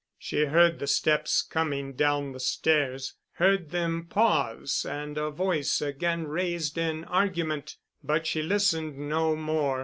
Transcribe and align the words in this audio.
She 0.17 0.45
heard 0.45 0.79
the 0.79 0.87
steps 0.87 1.43
coming 1.43 1.93
down 1.93 2.31
the 2.31 2.39
stairs, 2.39 3.13
heard 3.33 3.69
them 3.69 4.07
pause 4.09 4.83
and 4.83 5.15
a 5.15 5.29
voice 5.29 5.79
again 5.79 6.25
raised 6.25 6.79
in 6.79 7.03
argument. 7.03 7.75
But 8.03 8.25
she 8.25 8.41
listened 8.41 8.97
no 8.97 9.35
more. 9.35 9.79